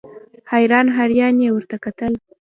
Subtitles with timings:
[0.51, 2.13] حیران حیران یې ورته کتل.